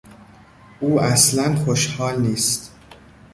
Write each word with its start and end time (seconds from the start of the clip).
او 0.79 0.99
اصلا 1.01 1.55
خوشحال 1.55 2.21
نیست. 2.21 2.71